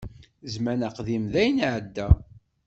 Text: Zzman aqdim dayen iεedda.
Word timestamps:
Zzman 0.53 0.81
aqdim 0.87 1.23
dayen 1.33 1.61
iεedda. 1.65 2.07